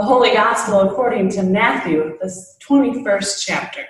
The 0.00 0.06
Holy 0.06 0.32
Gospel 0.32 0.80
according 0.80 1.28
to 1.32 1.42
Matthew, 1.42 2.16
the 2.22 2.34
21st 2.66 3.44
chapter. 3.44 3.84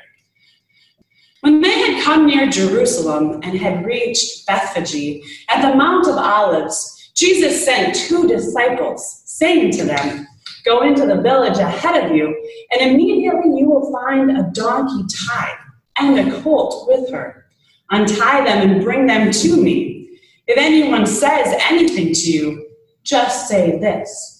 When 1.42 1.60
they 1.60 1.70
had 1.70 2.02
come 2.02 2.26
near 2.26 2.48
Jerusalem 2.50 3.38
and 3.44 3.56
had 3.56 3.86
reached 3.86 4.44
Bethphage 4.44 5.22
at 5.48 5.62
the 5.62 5.76
Mount 5.76 6.08
of 6.08 6.16
Olives, 6.16 7.12
Jesus 7.14 7.64
sent 7.64 7.94
two 7.94 8.26
disciples, 8.26 9.22
saying 9.24 9.70
to 9.74 9.84
them, 9.84 10.26
Go 10.64 10.82
into 10.82 11.06
the 11.06 11.22
village 11.22 11.58
ahead 11.58 12.04
of 12.04 12.10
you, 12.10 12.26
and 12.72 12.90
immediately 12.90 13.60
you 13.60 13.70
will 13.70 13.92
find 13.92 14.32
a 14.32 14.50
donkey 14.52 15.04
tied 15.28 15.58
and 15.96 16.18
a 16.18 16.40
colt 16.42 16.88
with 16.88 17.08
her. 17.12 17.46
Untie 17.90 18.42
them 18.42 18.68
and 18.68 18.82
bring 18.82 19.06
them 19.06 19.30
to 19.30 19.62
me. 19.62 20.18
If 20.48 20.58
anyone 20.58 21.06
says 21.06 21.54
anything 21.70 22.12
to 22.14 22.32
you, 22.32 22.66
just 23.04 23.46
say 23.46 23.78
this 23.78 24.39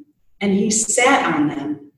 and 0.41 0.53
he 0.53 0.69
sat 0.69 1.33
on 1.33 1.47
them. 1.47 1.91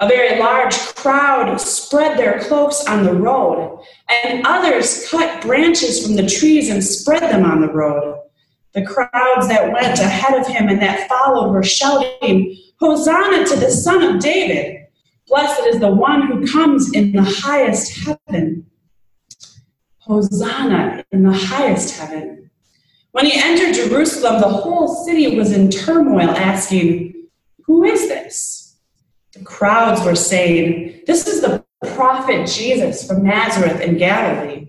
A 0.00 0.08
very 0.08 0.40
large 0.40 0.76
crowd 0.96 1.60
spread 1.60 2.18
their 2.18 2.40
cloaks 2.40 2.84
on 2.86 3.04
the 3.04 3.14
road, 3.14 3.84
and 4.24 4.44
others 4.44 5.08
cut 5.08 5.42
branches 5.42 6.04
from 6.04 6.16
the 6.16 6.26
trees 6.26 6.70
and 6.70 6.82
spread 6.82 7.22
them 7.22 7.44
on 7.44 7.60
the 7.60 7.72
road. 7.72 8.20
The 8.72 8.84
crowds 8.84 9.48
that 9.48 9.70
went 9.70 10.00
ahead 10.00 10.40
of 10.40 10.46
him 10.46 10.68
and 10.68 10.80
that 10.80 11.08
followed 11.08 11.52
were 11.52 11.62
shouting, 11.62 12.58
Hosanna 12.80 13.46
to 13.46 13.56
the 13.56 13.70
Son 13.70 14.02
of 14.02 14.20
David! 14.20 14.86
Blessed 15.28 15.66
is 15.66 15.78
the 15.78 15.90
one 15.90 16.26
who 16.26 16.46
comes 16.50 16.92
in 16.92 17.12
the 17.12 17.22
highest 17.22 17.96
heaven. 18.04 18.66
Hosanna 19.98 21.04
in 21.12 21.22
the 21.22 21.32
highest 21.32 21.96
heaven. 21.96 22.50
When 23.12 23.26
he 23.26 23.40
entered 23.40 23.74
Jerusalem, 23.74 24.40
the 24.40 24.48
whole 24.48 24.88
city 25.04 25.36
was 25.36 25.52
in 25.52 25.70
turmoil, 25.70 26.30
asking, 26.30 27.21
Who 27.66 27.84
is 27.84 28.08
this? 28.08 28.76
The 29.32 29.44
crowds 29.44 30.04
were 30.04 30.14
saying, 30.14 31.02
This 31.06 31.26
is 31.26 31.40
the 31.40 31.64
prophet 31.94 32.46
Jesus 32.46 33.06
from 33.06 33.24
Nazareth 33.24 33.80
in 33.80 33.96
Galilee. 33.96 34.68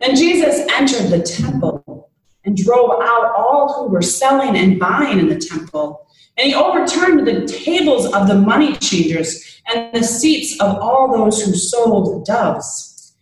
Then 0.00 0.14
Jesus 0.14 0.66
entered 0.74 1.10
the 1.10 1.22
temple 1.22 2.10
and 2.44 2.56
drove 2.56 2.90
out 3.02 3.34
all 3.36 3.72
who 3.72 3.92
were 3.92 4.02
selling 4.02 4.56
and 4.56 4.78
buying 4.78 5.18
in 5.18 5.28
the 5.28 5.38
temple. 5.38 6.06
And 6.36 6.48
he 6.48 6.54
overturned 6.54 7.26
the 7.26 7.46
tables 7.46 8.12
of 8.12 8.28
the 8.28 8.34
money 8.34 8.76
changers 8.76 9.60
and 9.66 9.92
the 9.92 10.04
seats 10.04 10.60
of 10.60 10.76
all 10.76 11.10
those 11.16 11.42
who 11.42 11.54
sold 11.54 12.26
doves. 12.26 13.14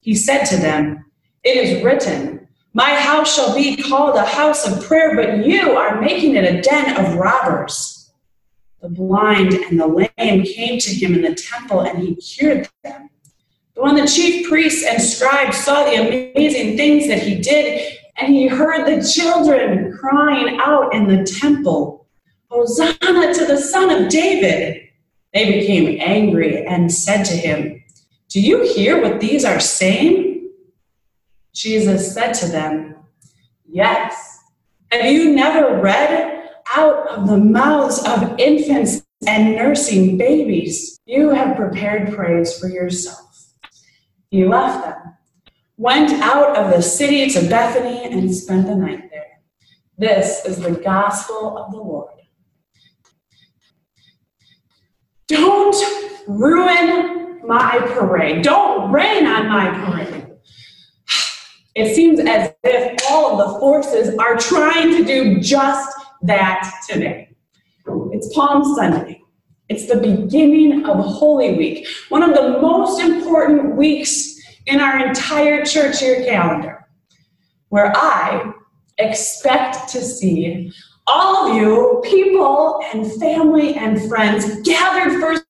He 0.00 0.14
said 0.16 0.44
to 0.46 0.56
them, 0.56 1.04
It 1.44 1.56
is 1.56 1.84
written, 1.84 2.48
My 2.72 2.94
house 2.94 3.34
shall 3.34 3.54
be 3.54 3.76
called 3.76 4.16
a 4.16 4.24
house 4.24 4.66
of 4.66 4.84
prayer, 4.84 5.14
but 5.14 5.46
you 5.46 5.72
are 5.72 6.00
making 6.00 6.34
it 6.34 6.44
a 6.44 6.60
den 6.60 6.96
of 6.96 7.14
robbers. 7.14 8.01
The 8.82 8.88
blind 8.88 9.54
and 9.54 9.78
the 9.78 9.86
lame 9.86 10.42
came 10.42 10.80
to 10.80 10.90
him 10.90 11.14
in 11.14 11.22
the 11.22 11.36
temple, 11.36 11.82
and 11.82 12.00
he 12.00 12.16
cured 12.16 12.68
them. 12.82 13.10
But 13.76 13.84
when 13.84 13.94
the 13.94 14.08
chief 14.08 14.48
priests 14.48 14.84
and 14.84 15.00
scribes 15.00 15.58
saw 15.58 15.84
the 15.84 16.32
amazing 16.34 16.76
things 16.76 17.06
that 17.06 17.22
he 17.22 17.36
did, 17.36 17.96
and 18.16 18.34
he 18.34 18.48
heard 18.48 18.84
the 18.84 19.08
children 19.08 19.96
crying 19.96 20.58
out 20.60 20.92
in 20.92 21.06
the 21.06 21.22
temple, 21.24 22.08
Hosanna 22.50 23.32
to 23.32 23.46
the 23.46 23.56
Son 23.56 23.88
of 23.88 24.10
David, 24.10 24.88
they 25.32 25.60
became 25.60 26.00
angry 26.00 26.66
and 26.66 26.92
said 26.92 27.22
to 27.22 27.34
him, 27.34 27.84
Do 28.30 28.40
you 28.40 28.64
hear 28.74 29.00
what 29.00 29.20
these 29.20 29.44
are 29.44 29.60
saying? 29.60 30.50
Jesus 31.54 32.12
said 32.12 32.32
to 32.32 32.46
them, 32.46 32.96
Yes. 33.64 34.40
Have 34.90 35.06
you 35.06 35.32
never 35.32 35.80
read 35.80 36.31
out 36.74 37.08
of 37.08 37.26
the 37.26 37.36
mouths 37.36 38.02
of 38.06 38.38
infants 38.38 39.02
and 39.26 39.56
nursing 39.56 40.16
babies? 40.18 40.98
You 41.06 41.30
have 41.30 41.56
prepared 41.56 42.14
praise 42.14 42.58
for 42.58 42.68
yourself. 42.68 43.54
He 44.30 44.44
left 44.46 44.84
them, 44.84 45.14
went 45.76 46.12
out 46.22 46.56
of 46.56 46.70
the 46.70 46.82
city 46.82 47.28
to 47.30 47.48
Bethany, 47.48 48.04
and 48.04 48.34
spent 48.34 48.66
the 48.66 48.74
night 48.74 49.10
there. 49.10 49.40
This 49.98 50.44
is 50.46 50.58
the 50.58 50.72
gospel 50.72 51.58
of 51.58 51.70
the 51.70 51.78
Lord. 51.78 52.08
Don't 55.28 55.76
ruin 56.26 57.46
my 57.46 57.78
parade. 57.94 58.42
Don't 58.42 58.90
rain 58.90 59.26
on 59.26 59.48
my 59.48 59.70
parade. 59.84 60.26
It 61.74 61.94
seems 61.94 62.20
as 62.20 62.52
if 62.64 63.02
all 63.10 63.40
of 63.40 63.52
the 63.52 63.58
forces 63.58 64.14
are 64.18 64.36
trying 64.36 64.90
to 64.96 65.04
do 65.04 65.40
just 65.40 65.90
that 66.22 66.72
today. 66.88 67.34
It's 68.12 68.32
Palm 68.34 68.64
Sunday. 68.76 69.20
It's 69.68 69.86
the 69.86 69.96
beginning 69.96 70.84
of 70.84 70.98
Holy 70.98 71.54
Week, 71.54 71.88
one 72.08 72.22
of 72.22 72.34
the 72.34 72.60
most 72.60 73.00
important 73.00 73.76
weeks 73.76 74.38
in 74.66 74.80
our 74.80 75.06
entire 75.06 75.64
church 75.64 76.00
year 76.02 76.24
calendar, 76.24 76.86
where 77.70 77.92
I 77.96 78.52
expect 78.98 79.88
to 79.90 80.00
see 80.00 80.72
all 81.06 81.48
of 81.48 81.56
you, 81.56 82.00
people 82.04 82.80
and 82.92 83.10
family 83.20 83.74
and 83.74 84.08
friends, 84.08 84.62
gathered 84.62 85.20
first 85.20 85.44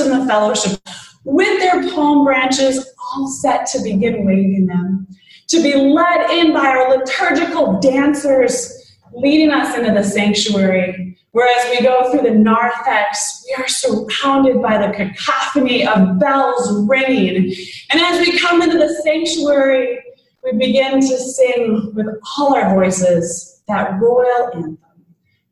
in 0.00 0.18
the 0.18 0.24
fellowship 0.26 0.80
with 1.24 1.60
their 1.60 1.90
palm 1.90 2.24
branches 2.24 2.88
all 3.12 3.28
set 3.28 3.66
to 3.66 3.82
begin 3.82 4.24
waving 4.24 4.66
them, 4.66 5.06
to 5.48 5.62
be 5.62 5.74
led 5.74 6.30
in 6.30 6.54
by 6.54 6.66
our 6.66 6.96
liturgical 6.96 7.78
dancers 7.80 8.79
leading 9.12 9.50
us 9.50 9.76
into 9.76 9.92
the 9.92 10.02
sanctuary. 10.02 11.16
Whereas 11.32 11.70
we 11.70 11.84
go 11.84 12.10
through 12.10 12.28
the 12.28 12.36
narthex, 12.36 13.44
we 13.48 13.62
are 13.62 13.68
surrounded 13.68 14.60
by 14.60 14.84
the 14.84 14.92
cacophony 14.92 15.86
of 15.86 16.18
bells 16.18 16.86
ringing. 16.88 17.54
And 17.90 18.00
as 18.00 18.26
we 18.26 18.38
come 18.38 18.62
into 18.62 18.78
the 18.78 18.88
sanctuary, 19.04 20.00
we 20.42 20.52
begin 20.52 21.00
to 21.00 21.18
sing 21.18 21.92
with 21.94 22.06
all 22.36 22.54
our 22.54 22.74
voices 22.74 23.62
that 23.68 24.00
royal 24.00 24.50
anthem, 24.54 24.78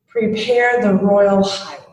Prepare 0.08 0.82
the 0.82 0.94
Royal 0.94 1.44
Highway. 1.44 1.84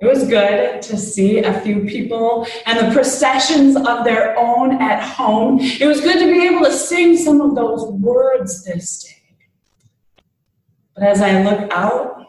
It 0.00 0.06
was 0.06 0.26
good 0.26 0.82
to 0.82 0.96
see 0.96 1.38
a 1.38 1.60
few 1.60 1.84
people 1.84 2.46
and 2.66 2.78
the 2.78 2.92
processions 2.92 3.76
of 3.76 4.04
their 4.04 4.36
own 4.36 4.80
at 4.82 5.00
home. 5.00 5.58
It 5.60 5.86
was 5.86 6.00
good 6.00 6.18
to 6.18 6.26
be 6.26 6.44
able 6.46 6.64
to 6.64 6.72
sing 6.72 7.16
some 7.16 7.40
of 7.40 7.54
those 7.54 7.84
words 7.92 8.64
this 8.64 9.04
day. 9.04 9.21
But 10.94 11.04
as 11.04 11.20
I 11.20 11.42
look 11.42 11.72
out 11.72 12.26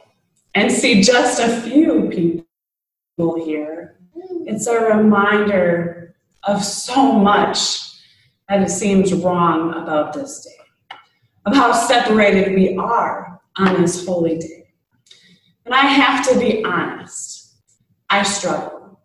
and 0.56 0.72
see 0.72 1.02
just 1.02 1.40
a 1.40 1.62
few 1.62 2.10
people 2.10 3.46
here, 3.46 3.98
it's 4.46 4.68
a 4.68 4.80
reminder 4.80 6.16
of 6.44 6.64
so 6.64 7.14
much 7.14 7.80
that 8.50 8.62
it 8.62 8.70
seems 8.70 9.14
wrong 9.14 9.74
about 9.74 10.14
this 10.14 10.46
day 10.46 10.98
of 11.46 11.56
how 11.56 11.74
separated 11.74 12.54
we 12.54 12.78
are 12.78 13.42
on 13.58 13.82
this 13.82 14.06
holy 14.06 14.38
day. 14.38 14.74
And 15.66 15.74
I 15.74 15.82
have 15.82 16.28
to 16.30 16.40
be 16.40 16.64
honest, 16.64 17.56
I 18.10 18.24
struggle. 18.24 19.00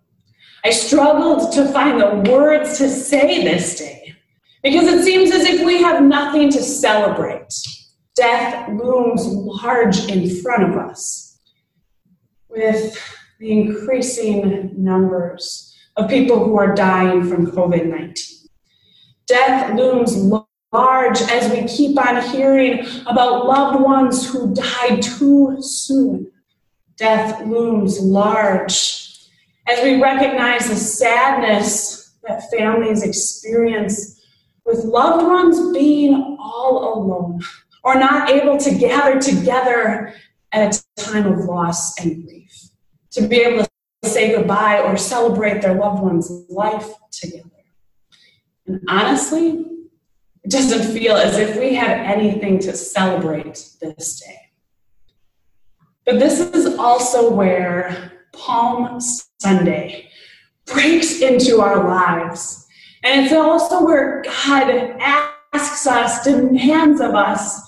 I 0.64 0.70
struggled 0.70 1.52
to 1.54 1.66
find 1.72 2.00
the 2.00 2.31
words 2.31 2.78
to 2.78 2.88
say 2.88 3.44
this 3.44 3.78
day 3.78 4.14
because 4.62 4.88
it 4.88 5.04
seems 5.04 5.31
as 5.31 5.44
if 5.44 5.64
we 5.64 5.81
have 5.82 6.02
nothing 6.02 6.50
to 6.50 6.61
celebrate. 6.61 7.54
Death 8.19 8.69
looms 8.70 9.25
large 9.29 10.11
in 10.11 10.29
front 10.43 10.65
of 10.65 10.76
us 10.76 11.38
with 12.49 13.00
the 13.38 13.53
increasing 13.53 14.73
numbers 14.76 15.73
of 15.97 16.11
people 16.11 16.44
who 16.44 16.59
are 16.59 16.75
dying 16.75 17.23
from 17.29 17.47
COVID 17.47 17.87
19. 17.87 18.49
Death 19.29 19.73
looms 19.76 20.17
large 20.73 21.20
as 21.31 21.53
we 21.53 21.62
keep 21.69 21.97
on 21.97 22.20
hearing 22.31 22.85
about 23.06 23.47
loved 23.47 23.85
ones 23.85 24.29
who 24.29 24.53
died 24.53 25.00
too 25.00 25.56
soon. 25.61 26.29
Death 26.97 27.47
looms 27.47 28.00
large 28.00 29.31
as 29.69 29.85
we 29.85 30.03
recognize 30.03 30.69
the 30.69 30.75
sadness 30.75 32.17
that 32.26 32.50
families 32.50 33.05
experience 33.05 34.21
with 34.67 34.85
loved 34.85 35.25
ones 35.25 35.73
being 35.73 36.37
all 36.41 36.99
alone 36.99 37.41
or 37.88 37.94
not 37.94 38.29
able 38.29 38.58
to 38.58 38.75
gather 38.75 39.19
together 39.19 40.12
at 40.52 40.76
a 40.76 41.02
time 41.02 41.26
of 41.26 41.46
loss 41.46 41.99
and 41.99 42.23
grief. 42.26 42.69
To 43.12 43.26
be 43.26 43.37
able 43.37 43.64
to 43.64 44.08
say 44.08 44.37
goodbye 44.37 44.81
or 44.81 44.99
celebrate 44.99 45.62
their 45.62 45.75
loved 45.75 46.02
one's 46.02 46.31
life 46.50 46.93
together. 47.11 47.49
And 48.67 48.82
honestly, 48.90 49.64
it 50.44 50.50
doesn't 50.50 50.93
feel 50.93 51.17
as 51.17 51.38
if 51.38 51.58
we 51.58 51.75
have 51.76 51.88
anything 51.88 52.58
to 52.58 52.76
celebrate 52.76 53.55
this 53.81 54.20
day. 54.20 54.50
But 56.05 56.19
this 56.19 56.40
is 56.40 56.76
also 56.79 57.31
where 57.31 58.12
Palm 58.35 59.00
Sunday 59.40 60.11
breaks 60.67 61.23
into 61.23 61.62
our 61.62 61.88
lives. 61.88 62.67
And 63.02 63.25
it's 63.25 63.32
also 63.32 63.82
where 63.82 64.23
God 64.23 64.69
asks 65.00 65.87
us, 65.87 66.23
demands 66.23 67.00
of 67.00 67.14
us, 67.14 67.68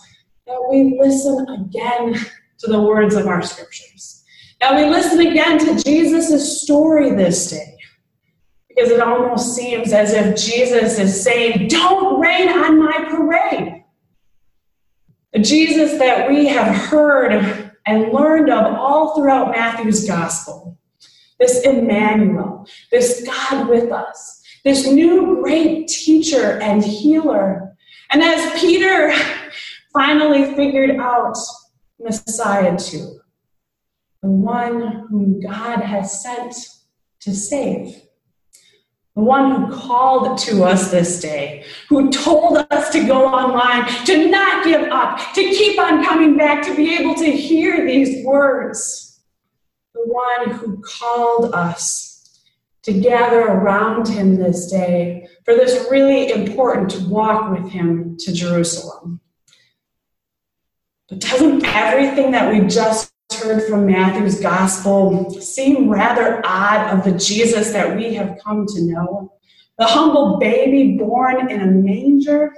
that 0.51 0.69
we 0.69 0.99
listen 0.99 1.49
again 1.49 2.15
to 2.59 2.67
the 2.67 2.81
words 2.81 3.15
of 3.15 3.27
our 3.29 3.41
scriptures. 3.41 4.25
That 4.61 4.75
we 4.75 4.91
listen 4.91 5.21
again 5.21 5.59
to 5.61 5.83
Jesus' 5.83 6.63
story 6.63 7.11
this 7.11 7.51
day. 7.51 7.77
Because 8.69 8.91
it 8.91 9.01
almost 9.01 9.55
seems 9.55 9.93
as 9.93 10.13
if 10.13 10.37
Jesus 10.37 10.99
is 10.99 11.23
saying, 11.23 11.69
Don't 11.69 12.21
rain 12.21 12.49
on 12.49 12.81
my 12.81 13.07
parade. 13.09 13.85
The 15.33 15.39
Jesus 15.39 15.99
that 15.99 16.29
we 16.29 16.47
have 16.49 16.75
heard 16.75 17.73
and 17.87 18.13
learned 18.13 18.51
of 18.51 18.75
all 18.75 19.15
throughout 19.15 19.53
Matthew's 19.53 20.05
gospel. 20.05 20.79
This 21.39 21.63
Emmanuel, 21.63 22.67
this 22.91 23.25
God 23.25 23.69
with 23.69 23.93
us, 23.93 24.43
this 24.65 24.87
new 24.87 25.41
great 25.41 25.87
teacher 25.87 26.59
and 26.61 26.85
healer. 26.85 27.77
And 28.11 28.23
as 28.23 28.61
Peter 28.61 29.13
finally 29.93 30.55
figured 30.55 30.97
out 30.99 31.37
Messiah 31.99 32.77
to, 32.77 33.21
the 34.23 34.29
one 34.29 35.07
whom 35.09 35.41
God 35.41 35.81
has 35.81 36.23
sent 36.23 36.55
to 37.21 37.35
save 37.35 38.03
the 39.17 39.23
one 39.23 39.51
who 39.51 39.77
called 39.77 40.39
to 40.39 40.65
us 40.65 40.91
this 40.91 41.21
day, 41.21 41.65
who 41.89 42.11
told 42.11 42.59
us 42.71 42.91
to 42.91 43.07
go 43.07 43.27
online, 43.27 43.87
to 44.07 44.31
not 44.31 44.65
give 44.65 44.83
up, 44.91 45.19
to 45.35 45.43
keep 45.43 45.79
on 45.79 46.05
coming 46.05 46.37
back, 46.37 46.65
to 46.65 46.75
be 46.75 46.95
able 46.97 47.15
to 47.17 47.31
hear 47.31 47.85
these 47.85 48.25
words. 48.25 49.21
The 49.95 50.07
one 50.07 50.51
who 50.53 50.81
called 50.81 51.55
us 51.55 52.41
to 52.85 52.93
gather 52.93 53.41
around 53.41 54.09
him 54.09 54.37
this 54.37 54.71
day 54.71 55.27
for 55.45 55.55
this 55.55 55.91
really 55.91 56.31
important 56.31 56.99
walk 57.09 57.51
with 57.51 57.71
him 57.71 58.17
to 58.21 58.33
Jerusalem. 58.33 59.21
But 61.11 61.19
doesn't 61.19 61.65
everything 61.65 62.31
that 62.31 62.53
we 62.53 62.67
just 62.69 63.13
heard 63.33 63.69
from 63.69 63.87
Matthew's 63.87 64.41
gospel 64.41 65.29
seem 65.41 65.91
rather 65.91 66.41
odd 66.45 66.97
of 66.97 67.05
the 67.05 67.19
Jesus 67.19 67.73
that 67.73 67.97
we 67.97 68.15
have 68.15 68.39
come 68.43 68.65
to 68.67 68.83
know? 68.83 69.33
The 69.77 69.87
humble 69.87 70.39
baby 70.39 70.97
born 70.97 71.51
in 71.51 71.61
a 71.61 71.67
manger 71.67 72.55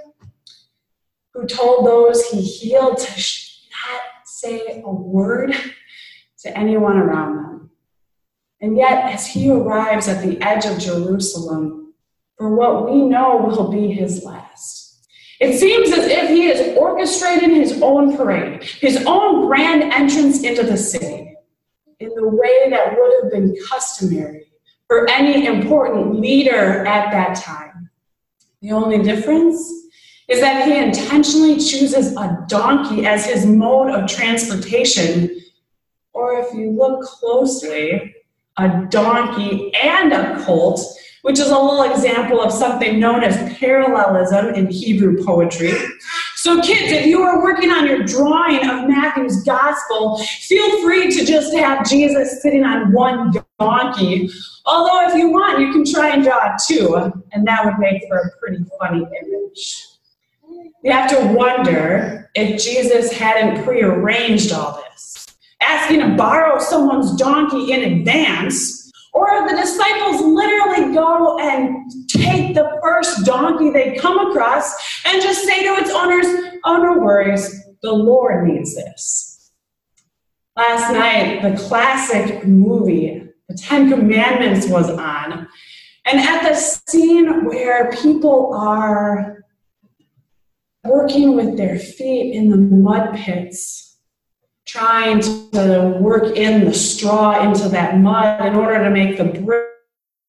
who 1.32 1.46
told 1.46 1.86
those 1.86 2.28
he 2.28 2.42
healed 2.42 2.98
to 2.98 3.10
not 3.10 4.00
say 4.26 4.82
a 4.84 4.90
word 4.90 5.54
to 6.40 6.58
anyone 6.58 6.98
around 6.98 7.36
them. 7.36 7.70
And 8.60 8.76
yet, 8.76 9.12
as 9.12 9.26
he 9.26 9.50
arrives 9.50 10.08
at 10.08 10.22
the 10.22 10.40
edge 10.42 10.66
of 10.66 10.78
Jerusalem, 10.78 11.94
for 12.36 12.54
what 12.54 12.90
we 12.90 13.02
know 13.02 13.36
will 13.36 13.70
be 13.70 13.92
his 13.92 14.24
last, 14.24 14.81
it 15.42 15.58
seems 15.58 15.90
as 15.90 16.06
if 16.06 16.28
he 16.28 16.46
is 16.46 16.78
orchestrating 16.78 17.56
his 17.56 17.82
own 17.82 18.16
parade, 18.16 18.62
his 18.62 19.04
own 19.06 19.44
grand 19.44 19.82
entrance 19.82 20.44
into 20.44 20.62
the 20.62 20.76
city, 20.76 21.34
in 21.98 22.10
the 22.10 22.28
way 22.28 22.70
that 22.70 22.96
would 22.96 23.12
have 23.20 23.32
been 23.32 23.56
customary 23.68 24.46
for 24.86 25.10
any 25.10 25.46
important 25.46 26.20
leader 26.20 26.86
at 26.86 27.10
that 27.10 27.34
time. 27.34 27.90
The 28.60 28.70
only 28.70 29.02
difference 29.02 29.56
is 30.28 30.40
that 30.40 30.64
he 30.64 30.78
intentionally 30.78 31.56
chooses 31.56 32.16
a 32.16 32.44
donkey 32.46 33.04
as 33.04 33.26
his 33.26 33.44
mode 33.44 33.90
of 33.90 34.08
transportation, 34.08 35.42
or 36.12 36.38
if 36.38 36.54
you 36.54 36.70
look 36.70 37.02
closely, 37.02 38.14
a 38.58 38.86
donkey 38.90 39.74
and 39.74 40.12
a 40.12 40.40
colt 40.44 40.80
which 41.22 41.38
is 41.38 41.50
a 41.50 41.58
little 41.58 41.84
example 41.84 42.40
of 42.40 42.52
something 42.52 42.98
known 42.98 43.22
as 43.22 43.56
parallelism 43.58 44.54
in 44.54 44.66
Hebrew 44.66 45.24
poetry. 45.24 45.72
So, 46.36 46.60
kids, 46.60 46.90
if 46.92 47.06
you 47.06 47.22
are 47.22 47.40
working 47.40 47.70
on 47.70 47.86
your 47.86 48.02
drawing 48.02 48.68
of 48.68 48.88
Matthew's 48.88 49.44
gospel, 49.44 50.18
feel 50.18 50.82
free 50.82 51.10
to 51.12 51.24
just 51.24 51.54
have 51.54 51.88
Jesus 51.88 52.42
sitting 52.42 52.64
on 52.64 52.92
one 52.92 53.32
donkey. 53.60 54.28
Although, 54.66 55.08
if 55.08 55.14
you 55.14 55.30
want, 55.30 55.60
you 55.60 55.72
can 55.72 55.84
try 55.84 56.10
and 56.10 56.24
draw 56.24 56.56
two, 56.66 57.12
and 57.32 57.46
that 57.46 57.64
would 57.64 57.78
make 57.78 58.02
for 58.08 58.18
a 58.18 58.30
pretty 58.38 58.64
funny 58.80 59.06
image. 59.22 59.86
You 60.82 60.90
have 60.90 61.08
to 61.10 61.32
wonder 61.34 62.28
if 62.34 62.60
Jesus 62.60 63.12
hadn't 63.12 63.64
prearranged 63.64 64.50
all 64.50 64.82
this, 64.90 65.26
asking 65.60 66.00
to 66.00 66.16
borrow 66.16 66.58
someone's 66.58 67.14
donkey 67.14 67.70
in 67.70 67.98
advance 67.98 68.81
or 69.12 69.48
the 69.48 69.56
disciples 69.56 70.20
literally 70.22 70.94
go 70.94 71.38
and 71.38 71.90
take 72.08 72.54
the 72.54 72.78
first 72.82 73.24
donkey 73.26 73.70
they 73.70 73.94
come 73.96 74.30
across 74.30 74.72
and 75.06 75.22
just 75.22 75.44
say 75.44 75.62
to 75.62 75.80
its 75.80 75.90
owners, 75.90 76.26
Oh, 76.64 76.78
no 76.78 76.98
worries, 76.98 77.66
the 77.82 77.92
Lord 77.92 78.46
needs 78.48 78.74
this. 78.74 79.52
Last 80.56 80.92
night, 80.92 81.42
the 81.42 81.56
classic 81.56 82.46
movie, 82.46 83.28
The 83.48 83.56
Ten 83.56 83.90
Commandments, 83.90 84.68
was 84.68 84.90
on. 84.90 85.48
And 86.04 86.20
at 86.20 86.48
the 86.48 86.54
scene 86.54 87.44
where 87.44 87.90
people 87.92 88.52
are 88.54 89.44
working 90.84 91.36
with 91.36 91.56
their 91.56 91.78
feet 91.78 92.34
in 92.34 92.50
the 92.50 92.56
mud 92.56 93.14
pits, 93.14 93.91
trying 94.72 95.20
to 95.20 95.98
work 96.00 96.34
in 96.34 96.64
the 96.64 96.72
straw 96.72 97.46
into 97.46 97.68
that 97.68 97.98
mud 97.98 98.46
in 98.46 98.54
order 98.54 98.82
to 98.82 98.88
make 98.88 99.18
the 99.18 99.68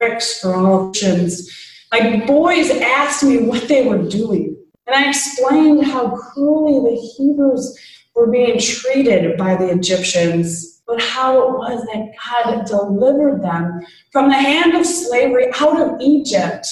bricks 0.02 0.42
for 0.42 0.54
all 0.54 0.90
options. 0.90 1.50
Like 1.94 2.28
boys 2.28 2.70
asked 2.70 3.24
me 3.24 3.44
what 3.44 3.70
they 3.70 3.88
were 3.88 4.04
doing, 4.10 4.58
and 4.86 4.96
I 4.98 5.08
explained 5.08 5.86
how 5.86 6.18
cruelly 6.18 6.92
the 6.92 7.02
Hebrews 7.16 7.80
were 8.16 8.30
being 8.30 8.60
treated 8.60 9.38
by 9.38 9.56
the 9.56 9.70
Egyptians, 9.70 10.82
but 10.86 11.02
how 11.02 11.42
it 11.42 11.52
was 11.52 11.86
that 11.94 12.12
God 12.20 12.66
delivered 12.66 13.42
them 13.42 13.80
from 14.12 14.28
the 14.28 14.36
hand 14.36 14.76
of 14.76 14.86
slavery 14.86 15.48
out 15.62 15.80
of 15.80 16.02
Egypt 16.02 16.68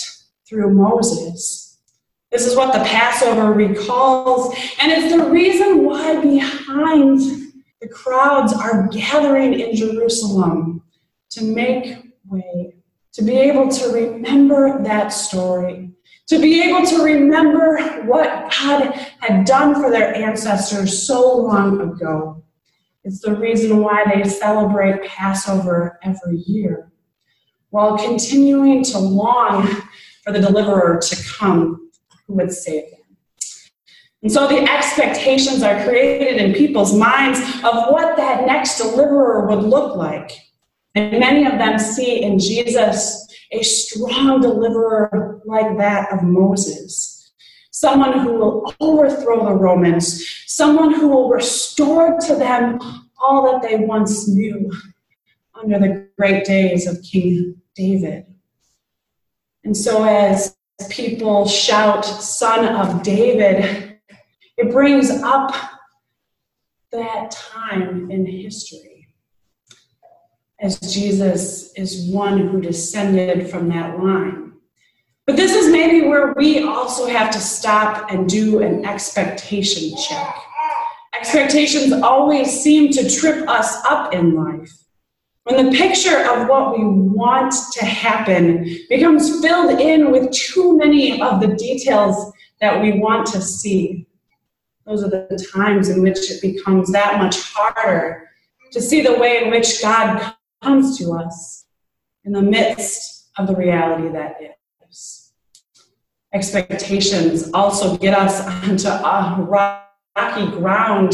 through 0.46 0.74
Moses. 0.74 1.78
This 2.32 2.46
is 2.46 2.58
what 2.58 2.74
the 2.74 2.84
Passover 2.84 3.54
recalls, 3.54 4.54
and 4.82 4.92
it's 4.92 5.14
the 5.14 5.30
reason 5.30 5.86
why 5.86 6.20
behind 6.20 7.51
the 7.82 7.90
crowds 7.90 8.54
are 8.54 8.88
gathering 8.90 9.60
in 9.60 9.76
Jerusalem 9.76 10.84
to 11.32 11.44
make 11.44 12.14
way, 12.30 12.76
to 13.14 13.24
be 13.24 13.34
able 13.38 13.70
to 13.70 13.92
remember 13.92 14.82
that 14.84 15.10
story, 15.10 15.92
to 16.28 16.40
be 16.40 16.62
able 16.62 16.86
to 16.86 17.04
remember 17.04 18.04
what 18.06 18.52
God 18.52 18.94
had 19.20 19.46
done 19.46 19.76
for 19.76 19.90
their 19.90 20.16
ancestors 20.16 21.06
so 21.06 21.38
long 21.38 21.82
ago. 21.82 22.44
It's 23.04 23.22
the 23.22 23.36
reason 23.36 23.78
why 23.78 24.06
they 24.14 24.30
celebrate 24.30 25.04
Passover 25.06 25.98
every 26.04 26.38
year, 26.46 26.92
while 27.72 27.98
continuing 27.98 28.84
to 28.86 29.00
long 29.00 29.68
for 30.24 30.32
the 30.32 30.40
deliverer 30.40 31.00
to 31.02 31.24
come 31.38 31.90
who 32.28 32.36
would 32.36 32.52
save 32.52 32.92
them. 32.92 33.01
And 34.24 34.32
so 34.32 34.48
the 34.48 34.62
expectations 34.62 35.64
are 35.64 35.84
created 35.84 36.38
in 36.40 36.54
people's 36.54 36.96
minds 36.96 37.40
of 37.64 37.92
what 37.92 38.18
that 38.18 38.46
next 38.46 38.78
deliverer 38.78 39.48
would 39.48 39.64
look 39.64 39.96
like. 39.96 40.32
And 40.94 41.20
many 41.20 41.46
of 41.46 41.54
them 41.54 41.80
see 41.80 42.22
in 42.22 42.38
Jesus 42.38 43.28
a 43.52 43.64
strong 43.64 44.42
deliverer 44.42 45.42
like 45.46 45.78
that 45.78 46.12
of 46.14 46.24
Moses. 46.24 47.32
Someone 47.72 48.20
who 48.20 48.34
will 48.34 48.76
overthrow 48.80 49.46
the 49.46 49.56
Romans, 49.56 50.24
someone 50.46 50.94
who 50.94 51.08
will 51.08 51.30
restore 51.30 52.20
to 52.20 52.36
them 52.36 52.80
all 53.20 53.52
that 53.52 53.68
they 53.68 53.78
once 53.78 54.28
knew 54.28 54.72
under 55.56 55.80
the 55.80 56.08
great 56.18 56.46
days 56.46 56.86
of 56.86 57.02
King 57.04 57.56
David. 57.76 58.26
And 59.64 59.76
so, 59.76 60.04
as 60.04 60.56
people 60.90 61.48
shout, 61.48 62.04
Son 62.04 62.66
of 62.76 63.04
David, 63.04 63.91
it 64.62 64.72
brings 64.72 65.10
up 65.10 65.56
that 66.92 67.32
time 67.32 68.12
in 68.12 68.26
history 68.28 69.08
as 70.60 70.80
Jesus 70.80 71.74
is 71.74 72.14
one 72.14 72.38
who 72.38 72.62
descended 72.62 73.50
from 73.50 73.70
that 73.70 73.98
line. 73.98 74.54
But 75.26 75.36
this 75.36 75.54
is 75.54 75.72
maybe 75.72 76.08
where 76.08 76.34
we 76.34 76.64
also 76.64 77.08
have 77.08 77.32
to 77.32 77.40
stop 77.40 78.12
and 78.12 78.30
do 78.30 78.62
an 78.62 78.86
expectation 78.86 79.98
check. 79.98 80.36
Expectations 81.20 81.92
always 81.94 82.62
seem 82.62 82.92
to 82.92 83.10
trip 83.10 83.50
us 83.50 83.84
up 83.86 84.14
in 84.14 84.36
life. 84.36 84.72
when 85.46 85.66
the 85.66 85.76
picture 85.76 86.24
of 86.30 86.48
what 86.48 86.78
we 86.78 86.86
want 86.86 87.52
to 87.74 87.84
happen 87.84 88.78
becomes 88.90 89.42
filled 89.42 89.82
in 89.82 90.12
with 90.12 90.32
too 90.32 90.78
many 90.78 91.20
of 91.20 91.42
the 91.42 91.56
details 91.56 92.32
that 92.60 92.80
we 92.80 93.00
want 93.00 93.26
to 93.26 93.42
see, 93.42 94.06
those 94.92 95.04
are 95.06 95.10
the 95.10 95.48
times 95.54 95.88
in 95.88 96.02
which 96.02 96.30
it 96.30 96.42
becomes 96.42 96.92
that 96.92 97.18
much 97.18 97.40
harder 97.54 98.30
to 98.72 98.82
see 98.82 99.02
the 99.02 99.18
way 99.18 99.42
in 99.42 99.50
which 99.50 99.82
God 99.82 100.34
comes 100.62 100.98
to 100.98 101.14
us 101.14 101.66
in 102.26 102.34
the 102.34 102.42
midst 102.42 103.30
of 103.38 103.48
the 103.48 103.56
reality 103.56 104.10
that 104.10 104.36
is. 104.90 105.32
Expectations 106.34 107.50
also 107.54 107.98
get 107.98 108.14
us 108.14 108.42
onto 108.42 108.88
a 108.88 109.82
rocky 110.18 110.46
ground 110.58 111.14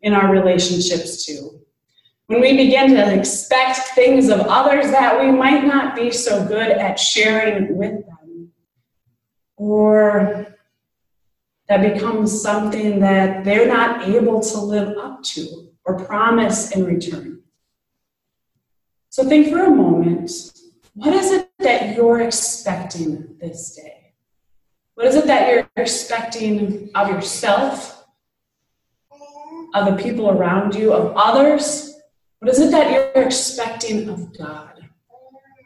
in 0.00 0.14
our 0.14 0.32
relationships 0.32 1.26
too. 1.26 1.60
When 2.26 2.40
we 2.40 2.56
begin 2.56 2.94
to 2.94 3.18
expect 3.18 3.78
things 3.88 4.30
of 4.30 4.40
others 4.40 4.90
that 4.92 5.20
we 5.20 5.30
might 5.30 5.64
not 5.64 5.94
be 5.94 6.10
so 6.10 6.46
good 6.46 6.70
at 6.70 6.98
sharing 6.98 7.76
with 7.76 8.06
them, 8.06 8.52
or 9.56 10.49
that 11.70 11.94
becomes 11.94 12.42
something 12.42 12.98
that 12.98 13.44
they're 13.44 13.68
not 13.68 14.08
able 14.08 14.40
to 14.40 14.58
live 14.58 14.98
up 14.98 15.22
to 15.22 15.70
or 15.84 16.04
promise 16.04 16.72
in 16.72 16.84
return. 16.84 17.42
So 19.08 19.22
think 19.28 19.50
for 19.50 19.60
a 19.60 19.70
moment 19.70 20.32
what 20.94 21.14
is 21.14 21.30
it 21.30 21.48
that 21.60 21.94
you're 21.96 22.22
expecting 22.22 23.36
this 23.40 23.76
day? 23.76 24.14
What 24.94 25.06
is 25.06 25.14
it 25.14 25.28
that 25.28 25.48
you're 25.48 25.70
expecting 25.76 26.90
of 26.96 27.08
yourself, 27.08 28.04
of 29.72 29.86
the 29.86 30.02
people 30.02 30.28
around 30.28 30.74
you, 30.74 30.92
of 30.92 31.16
others? 31.16 31.94
What 32.40 32.50
is 32.50 32.58
it 32.58 32.72
that 32.72 32.90
you're 32.90 33.24
expecting 33.24 34.08
of 34.08 34.36
God? 34.36 34.88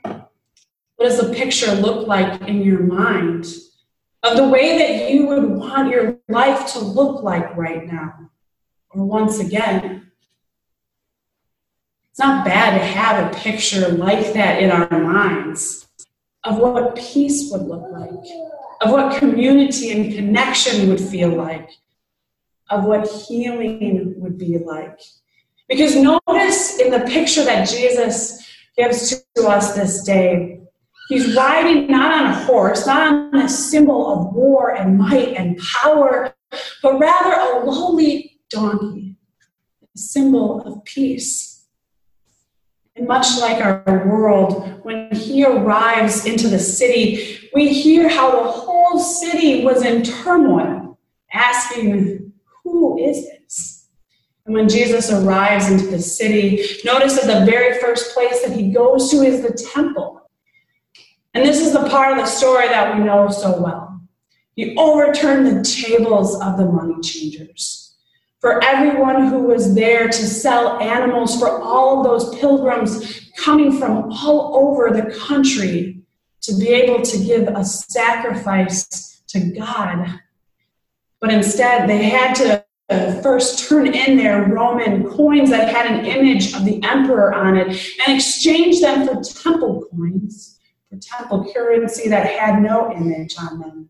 What 0.03 1.09
does 1.09 1.19
the 1.19 1.33
picture 1.33 1.73
look 1.75 2.07
like 2.07 2.43
in 2.43 2.61
your 2.61 2.81
mind 2.81 3.47
of 4.25 4.37
the 4.39 4.49
way 4.49 4.79
that 4.79 5.11
you 5.11 5.27
would 5.27 5.45
want 5.45 5.91
your 5.91 6.19
life 6.29 6.73
to 6.73 6.79
look 6.79 7.23
like 7.23 7.55
right 7.57 7.87
now? 7.87 8.31
Or 8.91 9.05
once 9.05 9.39
again, 9.39 10.11
it's 12.11 12.19
not 12.19 12.45
bad 12.45 12.79
to 12.79 12.85
have 12.85 13.27
a 13.27 13.39
picture 13.39 13.89
like 13.89 14.33
that 14.33 14.63
in 14.63 14.71
our 14.71 14.89
minds 14.99 15.87
of 16.45 16.59
what 16.59 16.97
peace 16.97 17.51
would 17.51 17.63
look 17.63 17.85
like, 17.91 18.25
of 18.81 18.91
what 18.93 19.19
community 19.19 19.93
and 19.93 20.15
connection 20.15 20.89
would 20.89 21.01
feel 21.01 21.31
like, 21.31 21.69
of 22.71 22.85
what 22.85 23.11
healing 23.11 24.15
would 24.17 24.39
be 24.39 24.59
like. 24.59 25.01
Because 25.69 25.97
notice 25.97 26.79
in 26.79 26.91
the 26.91 27.01
picture 27.01 27.45
that 27.45 27.69
Jesus 27.69 28.47
gives 28.77 29.25
to 29.35 29.49
us 29.49 29.75
this 29.75 30.03
day, 30.03 30.61
he's 31.09 31.37
riding 31.37 31.87
not 31.87 32.13
on 32.13 32.27
a 32.27 32.35
horse, 32.45 32.87
not 32.87 33.35
on 33.35 33.43
a 33.43 33.49
symbol 33.49 34.13
of 34.13 34.35
war 34.35 34.75
and 34.75 34.99
might 34.99 35.35
and 35.35 35.59
power, 35.59 36.35
but 36.83 36.99
rather 36.99 37.33
a 37.33 37.65
lowly 37.65 38.41
donkey, 38.51 39.17
a 39.83 39.99
symbol 39.99 40.63
of 40.63 40.85
peace. 40.85 41.67
And 42.97 43.09
much 43.09 43.39
like 43.41 43.65
our 43.65 44.07
world, 44.07 44.81
when 44.85 45.11
he 45.13 45.45
arrives 45.45 46.27
into 46.27 46.47
the 46.47 46.61
city, 46.61 47.51
we 47.53 47.69
hear 47.69 48.09
how 48.09 48.31
the 48.31 48.51
whole 48.51 49.01
city 49.01 49.65
was 49.65 49.85
in 49.85 50.05
turmoil, 50.05 50.99
asking, 51.33 52.33
Who 52.63 52.97
is 52.99 53.27
this? 53.29 53.89
And 54.47 54.55
when 54.55 54.69
Jesus 54.69 55.11
arrives 55.11 55.71
into 55.71 55.87
the 55.87 56.01
city, 56.01 56.65
notice 56.85 57.19
that 57.19 57.27
the 57.27 57.51
very 57.51 57.81
first 57.81 58.15
place 58.15 58.43
that 58.43 58.53
he 58.53 58.71
goes 58.71 59.11
to 59.11 59.23
is 59.23 59.43
the 59.43 59.53
temple. 59.73 60.24
And 61.35 61.45
this 61.45 61.61
is 61.61 61.73
the 61.73 61.89
part 61.89 62.13
of 62.13 62.19
the 62.19 62.31
story 62.31 62.69
that 62.69 62.97
we 62.97 63.05
know 63.05 63.29
so 63.29 63.61
well. 63.61 64.01
He 64.55 64.77
overturned 64.77 65.47
the 65.47 65.65
tables 65.65 66.41
of 66.41 66.57
the 66.57 66.65
money 66.65 67.01
changers. 67.03 67.97
For 68.41 68.63
everyone 68.63 69.29
who 69.29 69.41
was 69.41 69.75
there 69.75 70.07
to 70.07 70.13
sell 70.13 70.79
animals, 70.79 71.39
for 71.39 71.61
all 71.61 71.99
of 71.99 72.05
those 72.05 72.39
pilgrims 72.39 73.31
coming 73.37 73.77
from 73.79 74.13
all 74.13 74.57
over 74.57 74.91
the 74.91 75.11
country 75.19 76.03
to 76.43 76.55
be 76.55 76.69
able 76.69 77.03
to 77.03 77.19
give 77.19 77.49
a 77.49 77.65
sacrifice 77.65 79.23
to 79.29 79.41
God. 79.41 80.21
But 81.21 81.33
instead, 81.33 81.89
they 81.89 82.05
had 82.05 82.35
to 82.35 82.65
first 83.23 83.67
turn 83.67 83.87
in 83.87 84.19
their 84.19 84.45
Roman 84.45 85.09
coins 85.09 85.51
that 85.51 85.75
had 85.75 85.87
an 85.87 86.05
image 86.05 86.55
of 86.55 86.65
the 86.65 86.83
emperor 86.85 87.33
on 87.35 87.57
it 87.57 87.69
and 88.07 88.15
exchange 88.15 88.81
them 88.81 89.07
for 89.07 89.23
temple 89.23 89.87
coins, 89.91 90.54
temple 90.97 91.53
currency 91.53 92.09
that 92.09 92.27
had 92.27 92.63
no 92.63 92.93
image 92.93 93.35
on 93.39 93.61
them. 93.61 93.89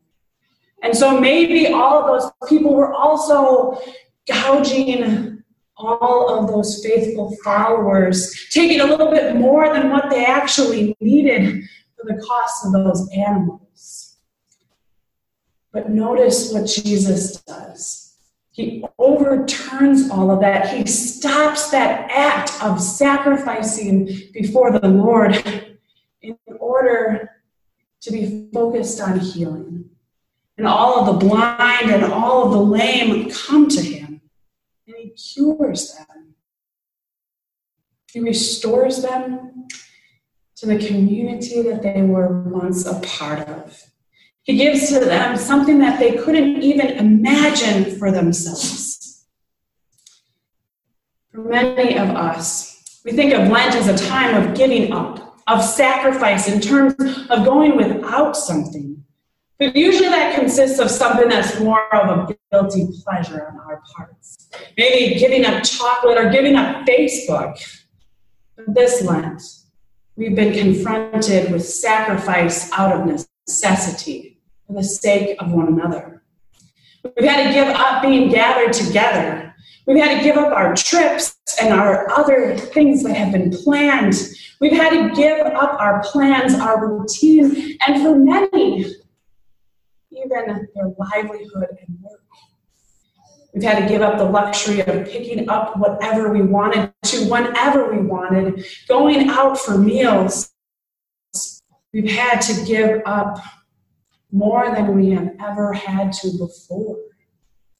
And 0.82 0.96
so 0.96 1.18
maybe 1.18 1.68
all 1.68 2.02
of 2.02 2.06
those 2.06 2.48
people 2.48 2.74
were 2.74 2.92
also 2.92 3.80
gouging 4.26 5.42
all 5.76 6.28
of 6.28 6.48
those 6.48 6.84
faithful 6.84 7.34
followers, 7.42 8.48
taking 8.50 8.80
a 8.80 8.86
little 8.86 9.10
bit 9.10 9.34
more 9.34 9.72
than 9.72 9.90
what 9.90 10.10
they 10.10 10.24
actually 10.24 10.96
needed 11.00 11.64
for 11.96 12.06
the 12.06 12.22
cost 12.22 12.66
of 12.66 12.72
those 12.72 13.08
animals. 13.12 14.18
But 15.72 15.90
notice 15.90 16.52
what 16.52 16.66
Jesus 16.66 17.42
does 17.42 18.04
he 18.54 18.84
overturns 19.00 20.10
all 20.10 20.30
of 20.30 20.38
that. 20.40 20.68
He 20.68 20.86
stops 20.86 21.72
that 21.72 22.08
act 22.08 22.52
of 22.62 22.80
sacrificing 22.80 24.08
before 24.32 24.78
the 24.78 24.86
Lord 24.86 25.73
in 26.24 26.56
order 26.58 27.30
to 28.00 28.12
be 28.12 28.48
focused 28.52 29.00
on 29.00 29.20
healing. 29.20 29.90
And 30.56 30.66
all 30.66 31.00
of 31.00 31.06
the 31.06 31.26
blind 31.26 31.90
and 31.90 32.04
all 32.04 32.46
of 32.46 32.52
the 32.52 32.60
lame 32.60 33.30
come 33.30 33.68
to 33.68 33.82
him, 33.82 34.20
and 34.86 34.96
he 34.96 35.10
cures 35.10 35.94
them. 35.94 36.34
He 38.12 38.20
restores 38.20 39.02
them 39.02 39.66
to 40.56 40.66
the 40.66 40.78
community 40.78 41.62
that 41.62 41.82
they 41.82 42.02
were 42.02 42.42
once 42.42 42.86
a 42.86 43.00
part 43.00 43.40
of. 43.48 43.82
He 44.42 44.56
gives 44.56 44.88
to 44.90 45.00
them 45.00 45.36
something 45.36 45.78
that 45.78 45.98
they 45.98 46.12
couldn't 46.12 46.62
even 46.62 46.86
imagine 46.86 47.98
for 47.98 48.12
themselves. 48.12 49.26
For 51.32 51.40
many 51.40 51.98
of 51.98 52.10
us, 52.10 53.00
we 53.04 53.12
think 53.12 53.32
of 53.32 53.48
Lent 53.48 53.74
as 53.74 53.88
a 53.88 54.06
time 54.06 54.40
of 54.40 54.54
giving 54.54 54.92
up, 54.92 55.33
of 55.46 55.62
sacrifice 55.62 56.48
in 56.48 56.60
terms 56.60 56.94
of 57.30 57.44
going 57.44 57.76
without 57.76 58.36
something. 58.36 59.04
But 59.58 59.76
usually 59.76 60.08
that 60.08 60.34
consists 60.34 60.78
of 60.78 60.90
something 60.90 61.28
that's 61.28 61.60
more 61.60 61.94
of 61.94 62.30
a 62.30 62.36
guilty 62.50 62.88
pleasure 63.04 63.48
on 63.48 63.58
our 63.60 63.82
parts. 63.94 64.48
Maybe 64.76 65.18
giving 65.18 65.44
up 65.44 65.62
chocolate 65.62 66.18
or 66.18 66.30
giving 66.30 66.56
up 66.56 66.86
Facebook. 66.86 67.56
But 68.56 68.74
this 68.74 69.02
Lent, 69.02 69.42
we've 70.16 70.34
been 70.34 70.52
confronted 70.52 71.52
with 71.52 71.64
sacrifice 71.64 72.70
out 72.72 72.92
of 72.92 73.06
necessity 73.46 74.40
for 74.66 74.74
the 74.74 74.84
sake 74.84 75.36
of 75.40 75.52
one 75.52 75.68
another. 75.68 76.22
We've 77.04 77.28
had 77.28 77.46
to 77.46 77.52
give 77.52 77.68
up 77.68 78.02
being 78.02 78.30
gathered 78.30 78.72
together. 78.72 79.54
We've 79.86 80.02
had 80.02 80.18
to 80.18 80.24
give 80.24 80.36
up 80.36 80.52
our 80.52 80.74
trips 80.74 81.36
and 81.60 81.72
our 81.72 82.10
other 82.10 82.56
things 82.56 83.02
that 83.02 83.14
have 83.14 83.32
been 83.32 83.50
planned. 83.50 84.14
We've 84.60 84.72
had 84.72 84.90
to 84.90 85.14
give 85.14 85.40
up 85.46 85.80
our 85.80 86.02
plans, 86.02 86.54
our 86.54 86.86
routines, 86.86 87.76
and 87.86 88.02
for 88.02 88.16
many, 88.16 88.86
even 90.10 90.68
their 90.74 90.88
livelihood 90.98 91.76
and 91.86 91.98
work. 92.00 92.20
We've 93.52 93.62
had 93.62 93.80
to 93.82 93.88
give 93.88 94.02
up 94.02 94.18
the 94.18 94.24
luxury 94.24 94.80
of 94.80 95.06
picking 95.06 95.48
up 95.48 95.76
whatever 95.76 96.32
we 96.32 96.42
wanted 96.42 96.92
to, 97.04 97.30
whenever 97.30 97.92
we 97.92 98.04
wanted, 98.04 98.64
going 98.88 99.28
out 99.28 99.58
for 99.58 99.78
meals. 99.78 100.52
We've 101.92 102.10
had 102.10 102.40
to 102.40 102.64
give 102.64 103.02
up 103.06 103.38
more 104.32 104.70
than 104.74 104.96
we 104.96 105.10
have 105.10 105.30
ever 105.40 105.72
had 105.72 106.12
to 106.14 106.36
before. 106.36 106.96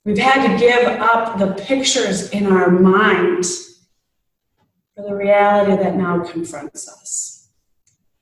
We've 0.05 0.19
had 0.19 0.47
to 0.47 0.59
give 0.59 0.87
up 1.01 1.39
the 1.39 1.55
pictures 1.65 2.31
in 2.31 2.47
our 2.47 2.71
mind 2.71 3.45
for 4.95 5.03
the 5.03 5.15
reality 5.15 5.83
that 5.83 5.97
now 5.97 6.23
confronts 6.23 6.89
us. 6.89 7.49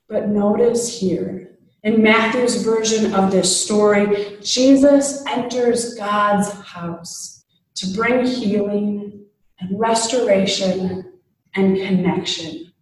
But 0.08 0.28
notice 0.28 1.00
here, 1.00 1.58
in 1.82 2.02
Matthew's 2.02 2.62
version 2.62 3.14
of 3.14 3.30
this 3.30 3.64
story, 3.64 4.38
Jesus 4.40 5.24
enters 5.26 5.94
God's 5.94 6.50
house 6.62 7.44
to 7.74 7.88
bring 7.94 8.24
healing 8.24 9.24
and 9.60 9.78
restoration 9.78 11.12
and 11.54 11.76
connection. 11.76 12.72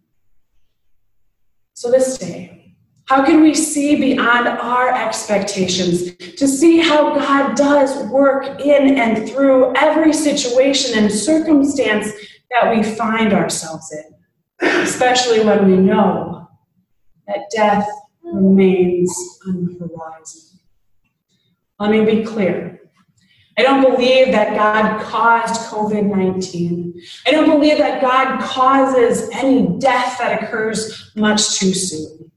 So 1.73 1.89
this 1.89 2.17
day, 2.17 2.75
how 3.05 3.25
can 3.25 3.41
we 3.41 3.53
see 3.53 3.95
beyond 3.95 4.47
our 4.47 4.93
expectations 4.93 6.15
to 6.15 6.47
see 6.47 6.79
how 6.79 7.15
God 7.15 7.57
does 7.57 8.07
work 8.09 8.61
in 8.61 8.97
and 8.97 9.27
through 9.29 9.73
every 9.75 10.13
situation 10.13 10.97
and 10.97 11.11
circumstance 11.11 12.09
that 12.53 12.75
we 12.75 12.83
find 12.83 13.33
ourselves 13.33 13.91
in? 13.93 14.11
especially 14.61 15.43
when 15.43 15.65
we 15.65 15.77
know 15.77 16.47
that 17.27 17.49
death 17.49 17.87
remains 18.23 19.11
on 19.47 19.65
the 19.65 19.87
horizon. 19.87 20.59
Let 21.79 21.91
me 21.91 22.05
be 22.05 22.23
clear. 22.23 22.81
I 23.57 23.63
don't 23.63 23.81
believe 23.81 24.31
that 24.31 24.55
God 24.55 25.01
caused 25.01 25.71
COVID 25.71 26.05
19. 26.05 27.01
I 27.25 27.31
don't 27.31 27.49
believe 27.49 27.79
that 27.79 28.01
God 28.01 28.39
causes 28.41 29.29
any 29.33 29.67
death 29.79 30.19
that 30.19 30.43
occurs 30.43 31.11
much 31.15 31.59
too 31.59 31.73
soon. 31.73 32.31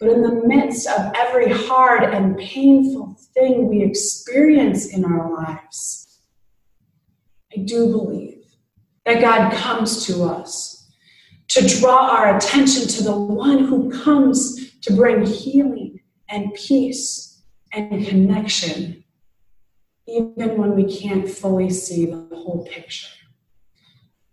But 0.00 0.10
in 0.10 0.22
the 0.22 0.42
midst 0.46 0.88
of 0.88 1.12
every 1.16 1.50
hard 1.50 2.04
and 2.04 2.36
painful 2.38 3.16
thing 3.34 3.68
we 3.68 3.82
experience 3.82 4.86
in 4.92 5.04
our 5.04 5.32
lives, 5.32 6.20
I 7.52 7.60
do 7.62 7.88
believe 7.88 8.37
that 9.08 9.22
God 9.22 9.52
comes 9.54 10.04
to 10.06 10.24
us 10.24 10.86
to 11.48 11.66
draw 11.66 12.10
our 12.10 12.36
attention 12.36 12.86
to 12.86 13.02
the 13.02 13.16
one 13.16 13.64
who 13.64 13.90
comes 13.90 14.78
to 14.82 14.92
bring 14.92 15.24
healing 15.24 16.00
and 16.28 16.52
peace 16.52 17.42
and 17.72 18.06
connection 18.06 19.02
even 20.06 20.56
when 20.56 20.74
we 20.74 20.84
can't 20.84 21.28
fully 21.28 21.70
see 21.70 22.06
the 22.06 22.28
whole 22.32 22.66
picture. 22.70 23.08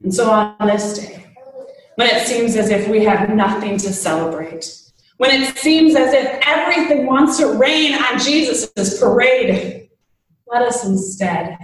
And 0.03 0.13
so 0.13 0.29
on 0.29 0.67
this 0.67 0.99
day, 0.99 1.25
when 1.95 2.07
it 2.07 2.27
seems 2.27 2.55
as 2.55 2.69
if 2.69 2.87
we 2.87 3.03
have 3.05 3.29
nothing 3.29 3.77
to 3.77 3.93
celebrate, 3.93 4.69
when 5.17 5.41
it 5.41 5.57
seems 5.57 5.95
as 5.95 6.13
if 6.13 6.39
everything 6.45 7.05
wants 7.05 7.37
to 7.39 7.57
rain 7.57 7.93
on 7.93 8.19
Jesus' 8.19 8.99
parade, 8.99 9.89
let 10.47 10.61
us 10.61 10.85
instead 10.85 11.57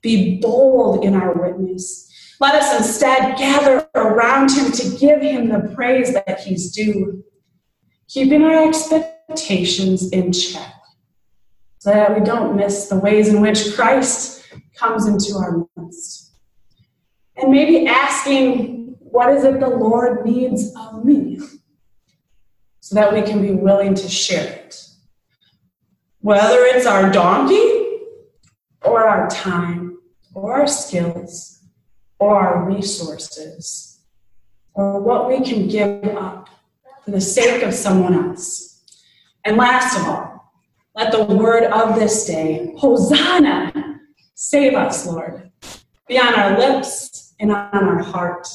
be 0.00 0.38
bold 0.40 1.04
in 1.04 1.14
our 1.14 1.34
witness. 1.34 2.05
Let 2.38 2.54
us 2.54 2.76
instead 2.78 3.38
gather 3.38 3.88
around 3.94 4.50
him 4.50 4.70
to 4.72 4.96
give 4.98 5.22
him 5.22 5.48
the 5.48 5.72
praise 5.74 6.12
that 6.12 6.40
he's 6.40 6.70
due, 6.72 7.24
keeping 8.08 8.42
our 8.42 8.68
expectations 8.68 10.10
in 10.10 10.32
check 10.32 10.74
so 11.78 11.90
that 11.90 12.18
we 12.18 12.24
don't 12.24 12.56
miss 12.56 12.88
the 12.88 12.98
ways 12.98 13.28
in 13.28 13.40
which 13.40 13.74
Christ 13.74 14.44
comes 14.74 15.06
into 15.06 15.38
our 15.38 15.66
midst. 15.76 16.34
And 17.36 17.50
maybe 17.50 17.86
asking, 17.86 18.96
what 18.98 19.32
is 19.32 19.44
it 19.44 19.60
the 19.60 19.68
Lord 19.68 20.26
needs 20.26 20.74
of 20.76 21.04
me? 21.04 21.38
So 22.80 22.96
that 22.96 23.12
we 23.12 23.22
can 23.22 23.40
be 23.40 23.52
willing 23.52 23.94
to 23.94 24.08
share 24.08 24.52
it. 24.52 24.82
Whether 26.20 26.64
it's 26.64 26.86
our 26.86 27.10
donkey, 27.10 27.84
or 28.82 29.04
our 29.04 29.28
time, 29.28 29.98
or 30.34 30.54
our 30.54 30.66
skills, 30.66 31.55
or 32.18 32.36
our 32.36 32.64
resources, 32.64 34.00
or 34.74 35.00
what 35.00 35.28
we 35.28 35.44
can 35.44 35.68
give 35.68 36.04
up 36.16 36.48
for 37.04 37.10
the 37.10 37.20
sake 37.20 37.62
of 37.62 37.74
someone 37.74 38.14
else. 38.14 38.82
And 39.44 39.56
last 39.56 39.96
of 39.98 40.08
all, 40.08 40.52
let 40.94 41.12
the 41.12 41.24
word 41.24 41.64
of 41.64 41.94
this 41.94 42.24
day, 42.24 42.74
Hosanna, 42.78 44.00
save 44.34 44.74
us, 44.74 45.06
Lord, 45.06 45.50
be 46.08 46.18
on 46.18 46.34
our 46.34 46.58
lips 46.58 47.34
and 47.38 47.52
on 47.52 47.68
our 47.72 48.02
heart. 48.02 48.48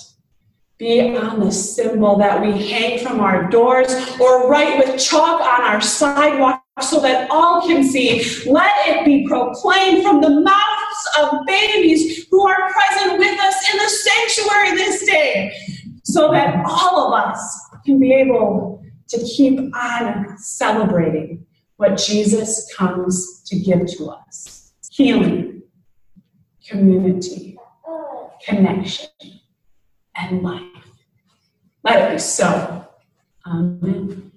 Be 0.77 1.15
on 1.15 1.39
the 1.39 1.51
symbol 1.51 2.17
that 2.17 2.41
we 2.41 2.67
hang 2.67 3.05
from 3.05 3.19
our 3.19 3.47
doors 3.49 3.93
or 4.19 4.49
write 4.49 4.79
with 4.79 4.99
chalk 4.99 5.39
on 5.39 5.61
our 5.61 5.79
sidewalk 5.79 6.63
so 6.81 6.99
that 7.01 7.29
all 7.29 7.61
can 7.67 7.83
see. 7.83 8.23
Let 8.49 8.73
it 8.87 9.05
be 9.05 9.27
proclaimed 9.27 10.01
from 10.01 10.21
the 10.21 10.41
mouths 10.41 10.90
of 11.19 11.45
babies 11.45 12.27
who 12.29 12.47
are 12.47 12.71
present 12.71 13.19
with 13.19 13.39
us 13.39 13.73
in 13.73 13.77
the 13.77 13.89
sanctuary 13.89 14.77
this 14.77 15.05
day 15.05 15.53
so 16.03 16.31
that 16.31 16.63
all 16.65 17.07
of 17.07 17.13
us 17.13 17.69
can 17.85 17.99
be 17.99 18.13
able 18.13 18.83
to 19.07 19.17
keep 19.23 19.59
on 19.75 20.37
celebrating 20.37 21.45
what 21.77 21.97
Jesus 21.97 22.73
comes 22.75 23.43
to 23.47 23.59
give 23.59 23.85
to 23.97 24.09
us 24.09 24.73
healing, 24.91 25.63
community, 26.67 27.57
connection, 28.45 29.09
and 30.15 30.43
life. 30.43 30.61
Let 31.83 32.11
it 32.11 32.13
be 32.13 32.19
so. 32.19 32.87
Amen. 33.45 34.30